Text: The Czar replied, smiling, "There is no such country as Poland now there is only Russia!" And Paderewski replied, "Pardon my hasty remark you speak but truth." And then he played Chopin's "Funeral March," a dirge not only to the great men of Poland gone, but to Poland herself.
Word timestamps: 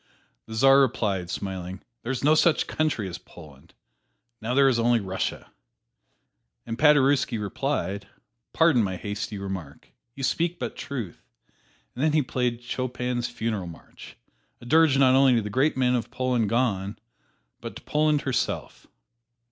The 0.47 0.55
Czar 0.55 0.79
replied, 0.79 1.29
smiling, 1.29 1.79
"There 2.01 2.11
is 2.11 2.23
no 2.23 2.33
such 2.33 2.65
country 2.65 3.07
as 3.07 3.19
Poland 3.19 3.75
now 4.41 4.55
there 4.55 4.67
is 4.67 4.79
only 4.79 4.99
Russia!" 4.99 5.51
And 6.65 6.75
Paderewski 6.79 7.37
replied, 7.39 8.07
"Pardon 8.51 8.81
my 8.81 8.95
hasty 8.97 9.37
remark 9.37 9.89
you 10.15 10.23
speak 10.23 10.57
but 10.57 10.75
truth." 10.75 11.21
And 11.93 12.03
then 12.03 12.13
he 12.13 12.23
played 12.23 12.63
Chopin's 12.63 13.29
"Funeral 13.29 13.67
March," 13.67 14.17
a 14.59 14.65
dirge 14.65 14.97
not 14.97 15.13
only 15.13 15.35
to 15.35 15.41
the 15.43 15.51
great 15.51 15.77
men 15.77 15.93
of 15.93 16.09
Poland 16.09 16.49
gone, 16.49 16.97
but 17.59 17.75
to 17.75 17.83
Poland 17.83 18.21
herself. 18.21 18.87